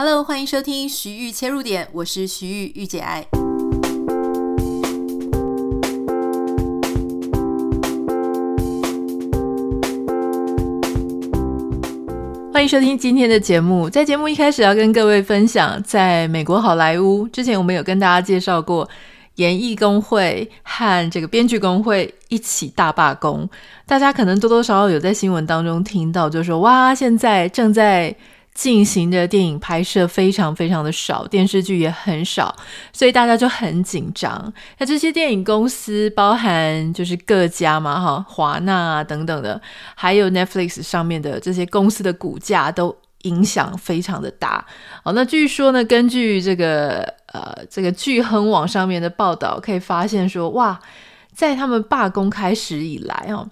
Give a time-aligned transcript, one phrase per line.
[0.00, 3.26] Hello，欢迎收听徐玉切入点，我是徐玉玉姐爱。
[12.52, 13.90] 欢迎收听今天的节目。
[13.90, 18.88] 在节目一开始要跟各位分享，在美国好莱坞之前，我们有跟大家介绍过
[19.34, 23.50] 演艺工会和这个编剧工会一起大罢工。
[23.84, 28.14] 大家可能多多少少有在新闻当中听到，就是说哇，现在正在。
[28.58, 32.52] 进行的电影拍摄非常非常的少，电视剧也很少，
[32.92, 34.52] 所以大家就很紧张。
[34.78, 39.62] 那这些电影公司，包含就是各家嘛，哈，华纳啊等等的，
[39.94, 44.66] 还有 Netflix 上面的这些公司的股价都影响非常的大。
[45.04, 47.02] 好，那据说呢，根据这个
[47.32, 50.80] 呃这个巨亨网上面的报道，可以发现说，哇，
[51.32, 53.48] 在他们罢工开始以来，哦。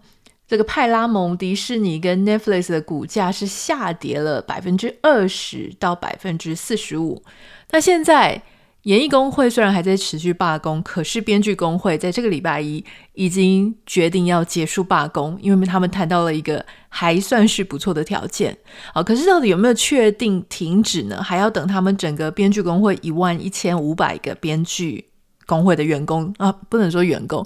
[0.49, 7.23] 这个派拉蒙、迪士尼跟 Netflix 的股价是下跌了百分之二十到百分之四十五。
[7.71, 8.41] 那现在
[8.83, 18.57] 演艺工会虽然还在持续罢工，可是编剧工会在这个礼拜一已经决定要结束罢工，因为他们谈到了一个还算是不错的条件。
[18.95, 21.21] 好，可是到底有没有确定停止呢？
[21.21, 25.07] 还要等他们整个编剧工会一万一千五百个编剧
[25.45, 27.45] 工会的员工啊，不能说员工，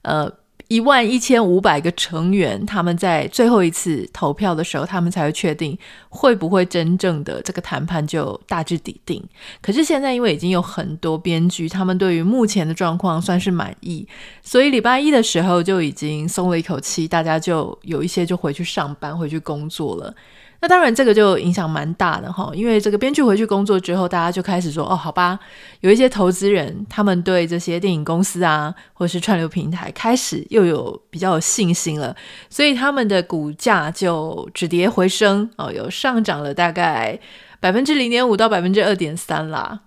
[0.00, 0.32] 呃。
[0.68, 5.76] 一万一千五百个成员，他们在最后一次投票的时候，他们才会确定
[6.10, 9.22] 会不会真正的这个谈判就大致底定。
[9.62, 14.06] 可是现在，因为已经有很多编剧，他们对于目前的状况算是满意，
[14.42, 20.14] 所以礼拜一的时候就已经松了一口气，大家就有一些就回去上班、回去工作了。
[20.60, 25.38] 那当然，这个就影响蛮大的哈，因为这个编剧回去工作之后，大家就开始说哦，好吧，
[25.82, 32.16] 有一些投资人，他们对这些电影公司啊，或是串流平台，开始又有比较有信心了，
[32.50, 37.16] 所以他们的股价就止跌回升哦，有上涨了大概
[37.60, 39.78] 百分之零点五到百分之二点三啦。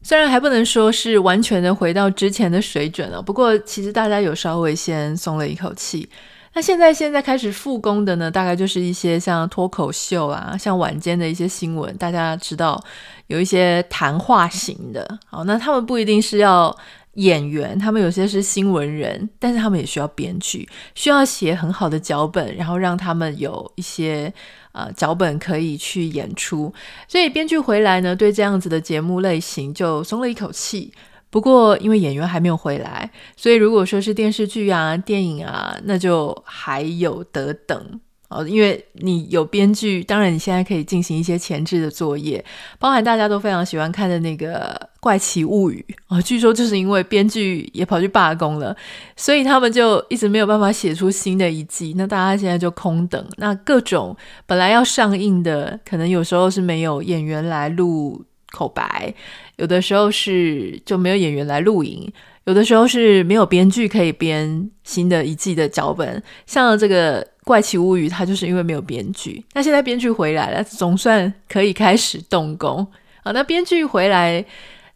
[0.00, 6.08] 虽然还不能说是完全的回到之前的水准了，不过其实大家有稍微先松了一口气。
[6.56, 12.82] 那现在现在开始复工的呢，大概就是一些像脱口秀啊，像晚间的一些新闻，大家知道
[13.26, 16.74] 有一些谈话型的，好，那他们不一定是要
[17.16, 24.32] 演员，他们有些是新闻人，但是他们也需要编剧，需要写很好的脚本，然后让他们有一些
[24.72, 26.72] 呃脚本可以去演出，
[27.06, 30.90] 所以编剧回来呢，对这样子的节目类型就松了一口气。
[31.28, 38.46] 不过，因为演员还没有回来，所以如果说是电视剧啊、电影啊，那就还有得等哦。
[38.46, 42.42] 因为你有编剧，当然你现在可以进行一些前置的作业，
[42.78, 44.70] 包含大家都非常喜欢看的那个
[45.00, 46.22] 《怪奇物语》哦。
[46.22, 48.74] 据说就是因为编剧也跑去罢工了，
[49.16, 51.92] 所以他们就一直没有办法写出新的一季。
[51.98, 53.22] 那大家现在就空等。
[53.36, 54.16] 那各种
[54.46, 59.12] 本来要上映的，可能有时候是没有演员来录口白。
[59.56, 62.12] 有的时候是就没有演员来录影，
[62.44, 66.22] 有的时候是没有编剧可以编新的一季的脚本。
[66.44, 69.44] 像这个《怪奇物语》，它就是因为没有编剧。
[69.54, 72.86] 那现在编剧回来了，总算可以开始动工。
[73.24, 74.44] 好，那编剧回来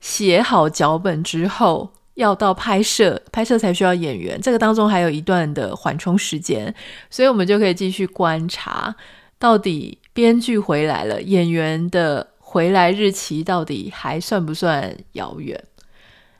[0.01, 4.39] 写好脚本之后，要到拍摄，拍摄才需要演员。
[4.41, 6.75] 这个当中还有一段的缓冲时间，
[7.09, 8.95] 所以我们就可以继续观察，
[9.39, 12.29] 到底编剧回来了，演员的。
[12.53, 15.57] 回来日期到底还算不算遥远？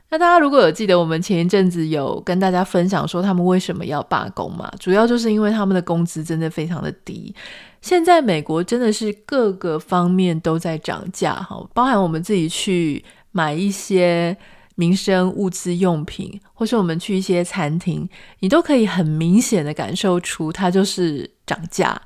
[0.09, 4.69] 那大家如果有记得，我们前一阵子有跟大家分享说他们为什么要罢工嘛？
[4.77, 7.33] 主要就是因为他们的工资真的非常的低。
[7.79, 13.01] 现在美国真的是各个方面都在涨价哈，包含我们自己去
[13.31, 14.35] 买一些
[14.75, 22.01] 民生物资用品，或是我们去一些餐厅，你都可以很明显的感受出它就是涨价。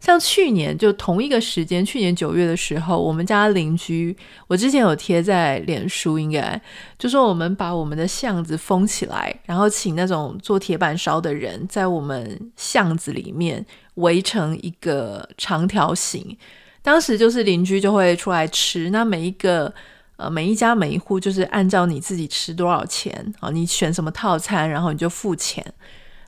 [0.00, 4.16] 像去年就同一个时间，去年九月的时候，我们家邻居，
[4.46, 6.60] 我之前有贴在脸书，应该
[6.96, 16.38] 就说我们把我们的巷子封起来，然后请那种做铁板烧的人在我们巷子里面围成一个长条形，
[16.80, 19.74] 当时就是邻居就会出来吃，那每一个
[20.16, 25.74] 呃每一家每一户就是按照你自己吃多少钱啊，你选什么套餐，然后你就付钱。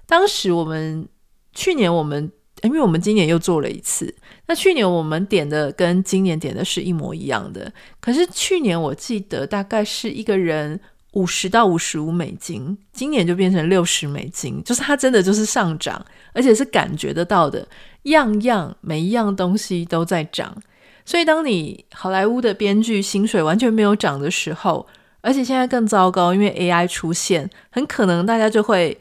[0.07, 1.09] 当时我们
[1.55, 2.33] 去年我们。
[2.63, 4.15] 因为我们今年又做了一次，
[4.47, 10.79] 那去年我们点的跟今年点的是一模一样的，可是去年我记得大概是一个人
[11.13, 17.67] 五十到五十五美金，今年就变成六十美金，就是它真的就是上涨，而且是感觉得到的，
[18.03, 20.57] 样样每一样东西都在涨。
[21.05, 24.87] 所以当你好莱坞的编剧薪水完全没有涨的时候，
[25.23, 28.99] 而且现在更糟糕，因为 AI 出现，很可能大家就会。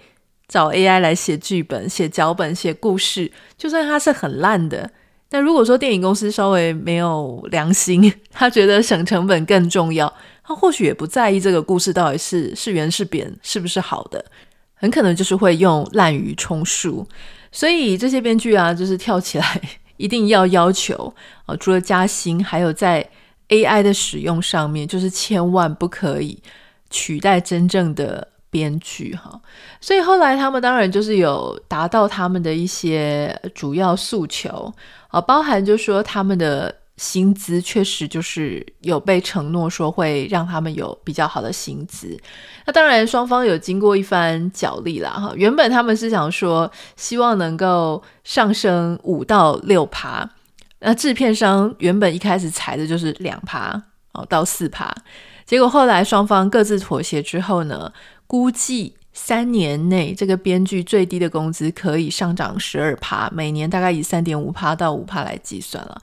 [0.50, 4.90] 找 AI 来写剧本、写脚本、写故事，就算它是很烂的，
[5.30, 10.12] 那如果说电影公司稍微没有良心， 他觉得省成本更重要，
[10.44, 14.26] 他或许也不在意这个故事到底是是圆是扁，是不是好的，
[14.74, 17.08] 很可能就是会用滥竽充数。
[17.52, 19.62] 所以这些编剧啊，就是跳起来
[19.98, 21.14] 一定要要求
[21.46, 23.08] 啊，除了加薪，还有在
[23.50, 26.42] AI 的使用上面，就是千万不可以
[26.90, 28.28] 取代真正的。
[28.50, 29.40] 编剧哈，
[29.80, 34.74] 所以后来他们当然就是有达到他们的一些主要诉求。
[35.10, 42.16] 啊，包含就说他们的薪资确实就是有被承诺说会让他们有比较好的薪资。
[42.66, 50.30] 那当然双方有经过一番角力啦哈，原本他们是想说希望能够上升五到六趴，
[50.80, 53.82] 那制片商原本一开始裁的就是两趴
[54.12, 54.94] 哦到四趴，
[55.44, 57.92] 结果后来双方各自妥协之后呢，
[58.30, 66.00] 估计三年内，这个编剧最低的工资可以上涨十二趴，每年大概以三点五趴到五趴来计算了，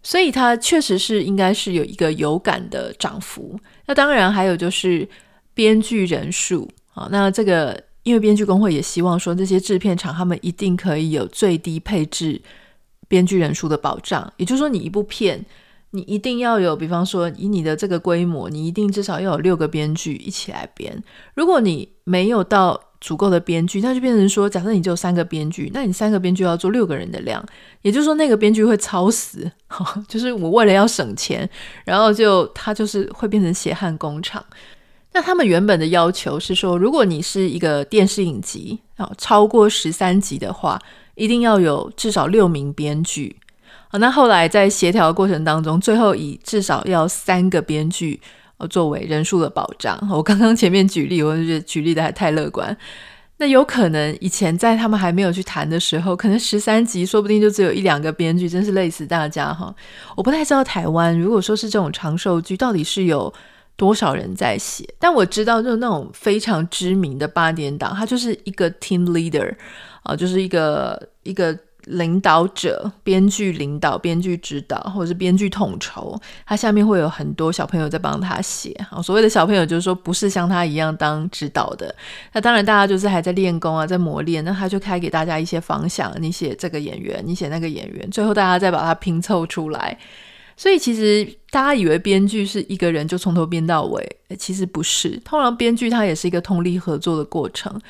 [0.00, 3.58] 所以它确实是应该是有一个有感的涨幅。
[3.86, 5.06] 那当然还有就是
[5.54, 12.40] 编剧人数啊，那这个因为编剧工会也希望说，这些制片厂他们一定可以有最低配置
[13.08, 15.44] 编剧人数的保障，也就是说，你一部片。
[15.96, 21.02] 你一定要有，比方说以你的这个规模，你一定至少要有六个编剧一起来编。
[21.34, 27.42] 如果你没有到足够的编剧，那就变成说，假设你只有三个编剧，那你三个编剧要做六个人的量，
[27.80, 29.50] 也就是说那个编剧会超死，
[30.06, 31.48] 就是我为了要省钱，
[31.84, 34.44] 然后就他就是会变成血汗工厂。
[35.12, 40.78] 那他们原本的要求是说，如果你是一个电视影集啊，超过十三集的话，
[41.14, 43.34] 一定要有至少六名编剧。
[43.98, 48.20] 那后来在协调的过程当中，最后以至少要三个编剧
[48.58, 49.98] 呃作为人数的保障。
[50.10, 52.76] 我刚刚前面举例，我就觉得举例的还太乐观。
[53.38, 59.74] 那有可能以前在他们还没有去谈的时候，可能十三集说不定就只有一两个编剧，真是累死大家哈。
[60.16, 63.32] 我不太知道台湾如果说是这种长寿剧，到底是有
[63.76, 64.88] 多少人在写？
[64.98, 69.54] 但我知道就是那种非常知名的八点档，它就是一个 team leader
[70.02, 71.56] 啊，就是一个一个。
[71.86, 78.74] 领导者、编剧领导、编剧指导，或者是编剧统筹，他下面会有很多小朋友在帮他写。
[79.02, 81.94] 所谓的小朋友就是说不是像他一样当指导的。
[82.32, 84.44] 那当然，大家就是还在练功啊，在磨练。
[84.44, 89.96] 那他就开给大家一些方向，你写这个演员，你写那个演员，最后大家再把它拼凑出来。
[90.56, 95.10] 所以其实大家以为编剧是一个人就从头编到尾，其实不是。
[95.24, 97.80] 通常编剧他也是一个通力合作的过程。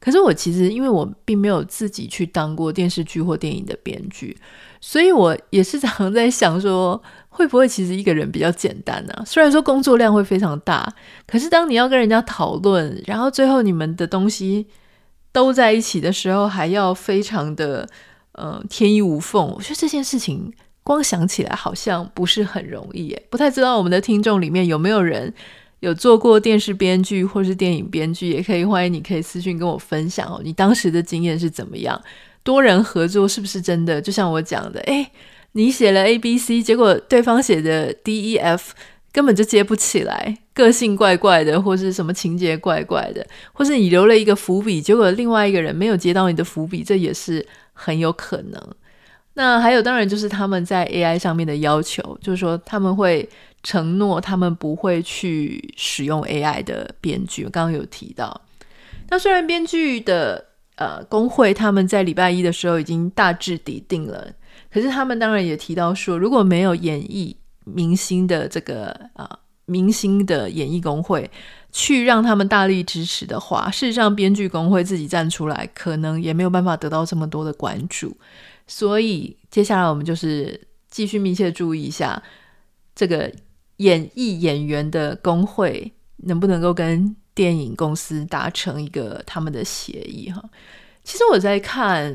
[0.00, 4.36] 可是我其实，因为我并没有自己去当过电视剧或电影的编剧，
[4.80, 9.22] 所以我也是常在想说，会不会其实一个人比较简单呢？
[9.26, 10.88] 虽然说工作量会非常大，
[11.26, 14.68] 可是当你要跟人家讨论，然后最后你们的东西
[15.32, 17.88] 都在一起的时候，还要非常的
[18.32, 20.52] 呃天衣无缝，我觉得这件事情
[20.84, 23.22] 光想起来好像不是很容易耶。
[23.30, 25.34] 不太知道我们的听众里面有没有人。
[25.80, 30.40] 有做过电视编剧或是电影编剧，也可以欢迎你可以私信跟我分享哦。
[30.42, 32.00] 你当时的经验是怎么样？
[32.42, 34.00] 多人合作是不是真的？
[34.00, 35.06] 就像我讲的，诶，
[35.52, 38.74] 你写了 A B C，结果对方写的 D E F
[39.12, 48.74] 根本就接不起来，个性怪怪的，或是什么情节怪怪的，或是你留了一个伏笔，结果另外一个人没有接到你的伏笔，这也是很有可能。
[49.38, 53.28] 那还有，当然就是他们在 AI 上面的要求，就是说他们会
[53.62, 57.44] 承诺他们不会去使用 AI 的编剧。
[57.44, 58.40] 我刚刚有提到，
[59.08, 64.26] 那虽然编剧的呃工会他们在礼拜一的时候已经大致底定了，
[64.72, 71.30] 可是他们当然也提到说，如果没有演艺明星的这个啊、明星的演艺工会
[71.70, 78.16] 去让他们大力支持的话，事实上编剧工会自己站出来，可能也没有办法得到这么多的关注。
[78.68, 82.22] 所以接下来我们就是继续密切注意一下
[82.94, 83.32] 这个
[83.78, 90.42] 演艺演员的工会能不能够跟电影公司达成一个他们的协议哈。
[91.02, 92.14] 其实我在看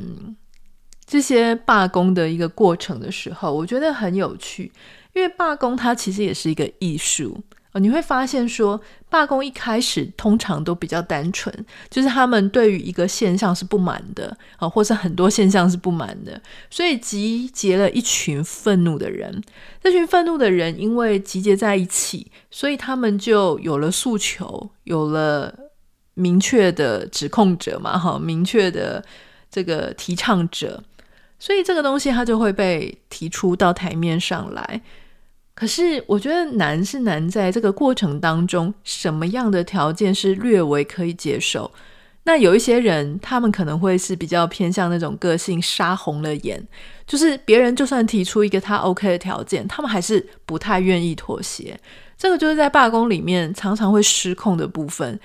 [1.05, 4.71] 这些罢工的一个过程的时候，我觉得很有趣，
[5.13, 7.43] 因为罢工它其实也是一个艺术。
[7.79, 11.53] 你会发现说，罢工一开始通常都比较单纯，
[11.89, 16.39] 就是他们对于一个现象是不满的啊，或是很多现象是不满的，
[16.69, 19.41] 所以集结了一群愤怒的人。
[19.81, 25.53] 这群愤怒的人因为集结在一起，所以他们就有了诉求，有了
[26.13, 29.03] 明确的指控者嘛，哈，明确的
[29.49, 30.83] 这个提倡者，
[31.39, 34.81] 所以这个东西它就会被提出到台面上来。
[35.55, 41.71] 可是我觉得难是难在这个过程当中，什么样的条件是略微可以接受，
[42.23, 46.65] 那有一些人，他们可能会是比较偏向那种个性，杀红了眼，
[47.05, 51.79] 就是别人就算提出一个他 OK 的条件，他们还是不太愿意妥协。
[52.17, 55.19] 这个就是在罢工里面常常会失控的部分，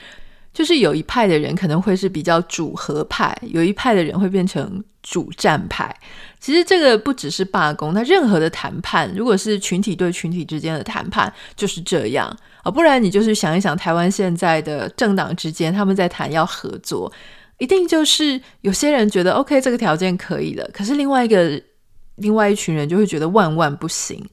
[0.58, 5.96] 就是有一派的人可能会是比较主和派，有一派的人会变成主战派。
[6.40, 12.26] 其实这个不只是罢工，那任何的谈判，如果是群体对群体之间的谈判，就是这样
[12.64, 12.70] 啊。
[12.72, 17.12] 不然你就是想一想，台湾现在的政党之间，他们在谈要合作，
[17.58, 21.62] 一定就是有些人觉得 OK，这个条件可以了，可是另外一个
[22.16, 24.28] 另外一群人就会觉得万万不行。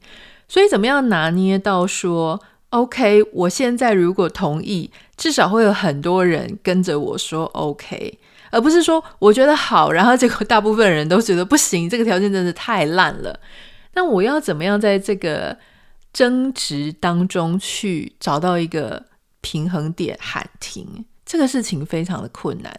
[0.48, 8.18] 所以怎么样拿捏到说 OK，我现在如果同意，至少会有很多人跟着我说 OK，
[8.50, 13.38] 而不是说我觉得好，然后结果大部分人都觉得不行，这个条件真的太烂了。
[13.94, 15.56] 那我要怎么样在这个
[16.12, 19.02] 争执当中去找到一个
[19.40, 22.72] 平衡点，喊停这个事情非常的困难。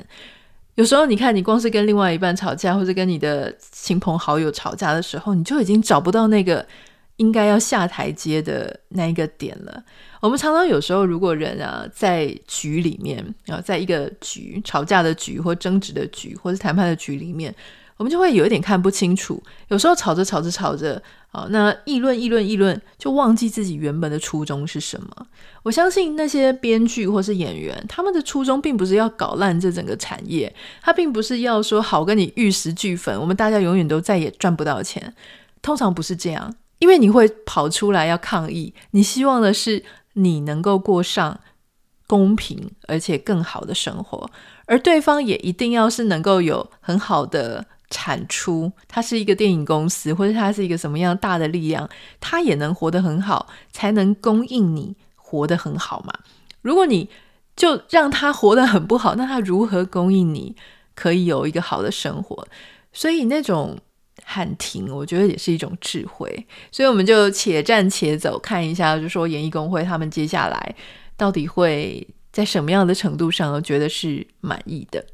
[0.76, 6.64] 有时候你看，你光是跟另外一半吵架，或者跟你的亲朋好友吵架的时候，你就已经找不到那个
[7.18, 9.84] 应该要下台阶的那一个点了。
[10.22, 17.54] 我们常常有时候，如果人啊在局里面啊，在一个局吵架的局，或争执的局，或是谈判的局里面。
[17.98, 25.10] 我们就会有一点看不清楚，有时候吵着吵着吵着，啊，那议论议论议论，就忘记自己原本的初衷是什么。
[25.64, 35.12] 我相信那些编剧或是演员，他们的初衷并不是要搞烂这整个产业，他并不是要说好跟你玉石俱焚，我们大家永远都再也赚不到钱。
[35.64, 41.40] 通常不是这样，因为你会跑出来要抗议，你希望的是你能够过上
[42.08, 44.30] 公平而且更好的生活，
[44.66, 47.66] 而对方也一定要是能够有很好的。
[47.90, 56.14] 产出，它是一个电影公司，或者它是一个什么样大的力量，它也能活得很好，才能供应你活得很好嘛。
[56.62, 57.10] 如果你
[57.56, 60.54] 就让他活得很不好，那他如何供应你
[60.96, 62.46] 可以有一个好的生活？
[62.92, 63.78] 所以那种
[64.24, 66.48] 喊停，我觉得也是一种智慧。
[66.72, 70.76] 所以我们就且战且走，看一下，就说演艺工会他们接下来
[71.16, 75.06] 到底会在什么样的程度上，觉得是满意的。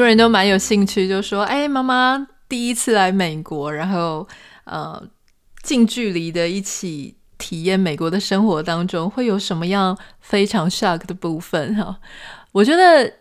[0.00, 4.26] 多人都蛮有兴趣，就说：“哎，妈妈第一次来美国，然后
[4.64, 5.02] 呃，
[5.62, 11.98] 近距离的一起体验美国的生活当中，会有什么样非常 shock 的部分？”哈，
[12.52, 13.12] 我觉得，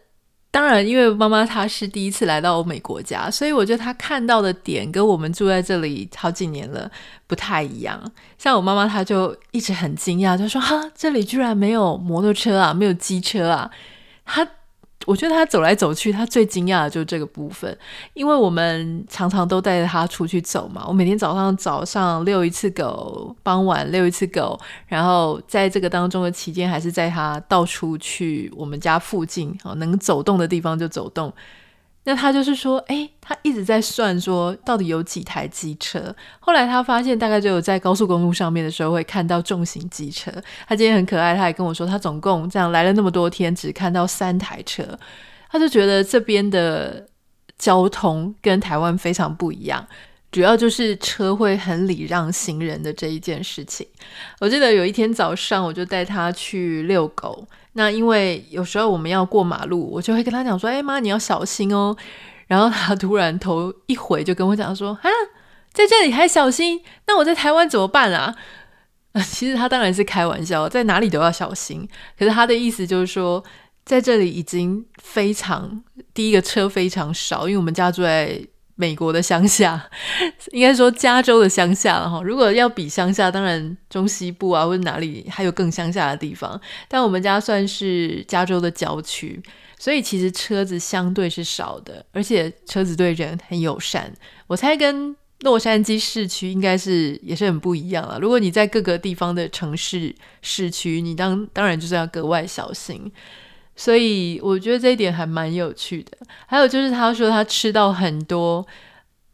[0.51, 6.89] 当然，因为妈妈她是第一次来到美国家，所以我觉得她看到的点跟我们住在这里好几年了
[7.27, 8.01] 不太一样。
[8.37, 13.69] 像我妈妈，她就一直很惊讶，就说：“哈，这里居然没有摩托车啊，没有机车啊！”
[14.23, 14.47] 她。
[15.05, 17.75] 我觉得他走来走去，他最惊讶的就是这个部分，
[18.13, 20.83] 因为我们常常都带着他出去走嘛。
[20.87, 31.33] 我每天早上早上遛一次狗，傍晚遛一次狗，然后在这个当中的期间，还是在他到处去我们家附近啊，能走动的地方就走动。
[32.09, 36.03] 那他就是说，哎，他一直在算说到底有几台机车。
[36.39, 40.31] 后来他发现，大概只有在高速公路上面的时候会看到重型机车。
[40.67, 44.83] 他今天很可爱，他还跟我说，他总共这样来了那么多天，只看到三台车。
[45.51, 47.05] 他就觉得这边的
[47.59, 49.85] 交通跟台湾非常不一样，
[50.31, 53.85] 主要就是车会很礼让行人的这一件事情。
[54.39, 57.47] 我记得有一天早上，我就带他去遛狗。
[57.79, 61.95] 那因为有时候我们要过马路，我就会跟他讲说：“哎妈，你要小心哦。”
[62.45, 65.09] 然后他突然头一回，就跟我讲说：“啊，
[65.71, 66.81] 在这里还小心？
[67.07, 68.35] 那我在台湾怎么办啊？”
[69.23, 71.87] 其实他当然是开玩笑，在哪里都要小心。
[72.17, 73.41] 可是他的意思就是说，
[73.85, 75.81] 在这里已经非常
[76.13, 78.45] 第一个车非常少，因为我们家住在。
[78.79, 79.89] 美国的乡下，
[80.53, 82.21] 应该说加州的乡下了哈。
[82.23, 86.59] 如果要比乡下，当然中西部啊，或者哪里还有更乡下的地方。
[86.87, 89.37] 但我们家算是加州的郊区，
[89.77, 94.09] 所以其实车子相对是少的，而且车子对人很友善。
[94.47, 98.17] 我猜跟洛杉矶市区应该是也是很不一样了。
[98.21, 103.11] 如果你在各个地方的城市市区，你当当然就是要格外小心。
[103.79, 106.17] 所以我觉得这一点还蛮有趣的。
[106.45, 108.67] 还有就是，他说他吃到很多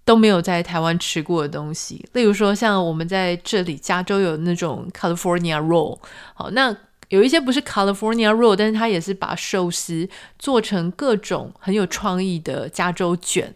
[0.03, 5.97] 都没有在台湾吃过的东西，例如说像我们在这里加州有那种 California Roll。
[6.35, 6.77] 好，那
[7.09, 13.51] 有一些不是 California Roll，但是他也是把寿司做成各种很有创意的加州卷。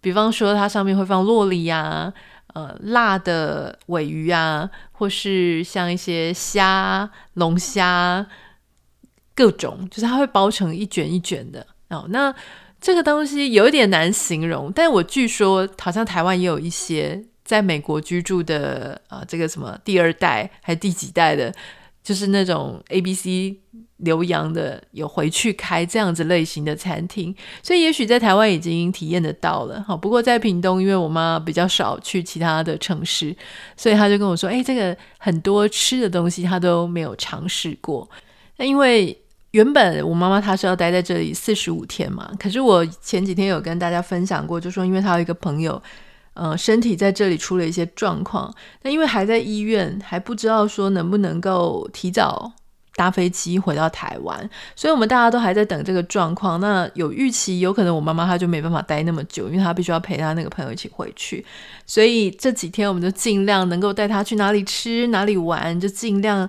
[0.00, 2.12] 比方说，它上面会放洛梨呀，
[2.54, 8.26] 呃，辣的鮪鱼啊，或是像一些虾、龙虾。
[9.38, 12.04] 各种，就是它会包成一卷一卷的哦。
[12.08, 12.34] 那
[12.80, 21.54] 这个东西有一点难形容，但我据说好像台湾也有一些在美国居住的啊、这个什么第二代还是第几代的，
[22.02, 23.56] 就是那种 ABC
[23.98, 29.80] 留洋的，有回去开这样子类型的餐厅，所以也许在台湾已经体验得到了。
[29.86, 33.36] 好，不过在屏东，因为我妈比较少去其他的城市，
[33.76, 38.08] 所以她就跟我说：“哎，这个很多吃的东西她都没有尝试过。”
[38.58, 39.16] 那因为。
[39.52, 45.82] 原本我妈妈她是要待在这里四十五天嘛，可是我前几天有跟大家分享过，就说因为她有一个朋友，
[46.34, 52.52] 呃，身体在这里出了一些状况，那因为还在医院，还不知道说能不能够提早
[52.94, 56.60] 搭飞机回到台湾，所以我们大家都还在等这个状况。
[56.60, 61.42] 那有预期，有可能我妈妈她就没办法待那么久，因为她必须要陪她那个朋友一起回去，
[61.86, 66.46] 所以这几天我们就尽量能够带她去哪里吃哪里玩，就尽量，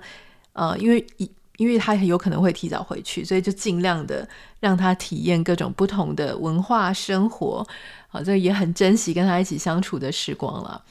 [0.52, 1.32] 呃，因为一。
[1.60, 4.28] 因为他很有可能会提早回去，所以就尽量的
[4.62, 7.68] 让他体验各种不同的文化生活，
[8.08, 10.82] 好，这也很珍惜跟他一起相处的时光了。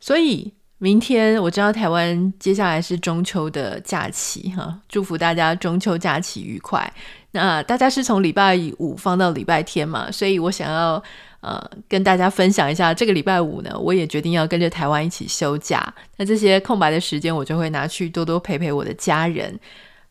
[0.00, 6.90] 所以明天我知道台湾接下来是中秋的假期，哈，祝福大家中秋假期愉快。
[7.32, 11.02] 那大家是从礼拜五放到礼拜天嘛，所以我想要。
[11.42, 15.82] 呃，跟大家分享一下，这个礼拜五呢，我也决定要跟着台湾一起休假。
[16.18, 19.58] 那这些空白的时间，我就会拿去多多陪陪我的家人。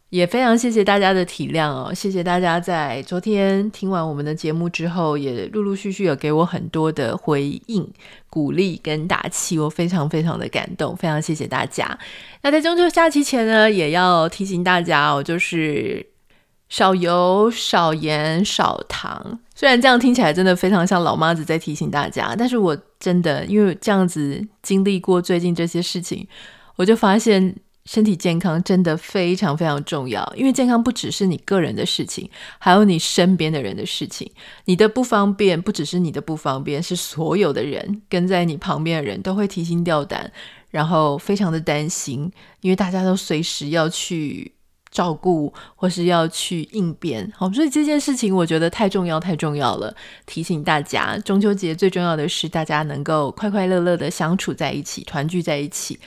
[0.09, 7.87] 也非常谢谢大家的体谅哦，谢谢大家在昨天听完我们的节目之后，也陆陆续续有给我很多的回应、
[8.29, 11.97] 鼓励跟打气，我非常非常的感动，非常谢谢大家。
[12.41, 16.05] 那在中秋假期前呢，也要提醒大家哦，就是。
[16.71, 19.39] 少油、少盐、少糖。
[19.55, 26.27] 虽然这样听起来真的非常像老妈子在提醒大家，但是我真的因为这样子经历过最近这些事情，
[26.75, 27.55] 我就发现
[27.89, 30.31] 身体健康真的非常非常重要。
[30.37, 32.29] 因为健康不只是你个人的事情，
[32.59, 34.31] 还有你身边的人的事情。
[34.65, 40.31] 你的不方便不只是你的不方便，是所有的人跟在你旁边的人都会提心吊胆，
[40.69, 42.31] 然后非常的担心，
[42.61, 44.53] 因为大家都随时要去。
[44.91, 49.95] 照顾或是要去应变，好，所以这件事情我觉得太重要，太重要了。
[50.25, 55.99] 提醒大家，中秋节最重要的是大家能够快快乐乐的相处在一起，团聚在一起，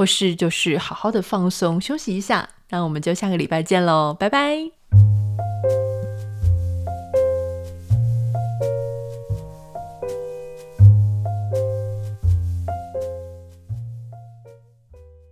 [0.00, 2.48] 或是就是好好的放松休息一下。
[2.70, 4.79] 那我们就下个礼拜见喽，拜拜。